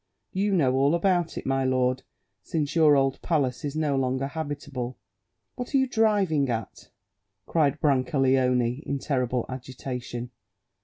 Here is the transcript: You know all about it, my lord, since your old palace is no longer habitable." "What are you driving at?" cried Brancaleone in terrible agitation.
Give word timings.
You 0.33 0.51
know 0.51 0.73
all 0.73 0.95
about 0.95 1.37
it, 1.37 1.45
my 1.45 1.63
lord, 1.63 2.01
since 2.41 2.75
your 2.75 2.95
old 2.95 3.21
palace 3.21 3.63
is 3.63 3.75
no 3.75 3.95
longer 3.95 4.25
habitable." 4.25 4.97
"What 5.57 5.75
are 5.75 5.77
you 5.77 5.85
driving 5.85 6.49
at?" 6.49 6.89
cried 7.45 7.79
Brancaleone 7.79 8.81
in 8.83 8.97
terrible 8.97 9.45
agitation. 9.47 10.31